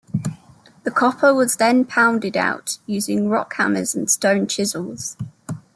[0.83, 5.15] The copper was then pounded out, using rock hammers and stone chisels.